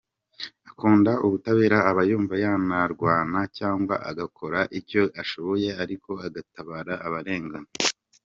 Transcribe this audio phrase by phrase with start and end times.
[0.69, 7.69] Akunda ubutabera aba yumva yanarwana cyangwa agakora icyo ashoboye ariko agatabara abarengana.